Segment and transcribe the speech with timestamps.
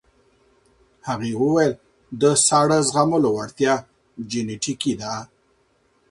[1.07, 1.73] هغې وویل
[2.21, 3.73] د ساړه زغملو وړتیا
[4.29, 5.13] جینیټیکي ده.